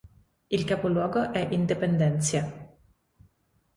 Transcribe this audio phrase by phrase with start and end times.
[0.49, 2.75] Il capoluogo è Independencia.